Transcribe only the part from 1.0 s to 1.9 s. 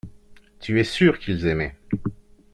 qu’ils aimaient.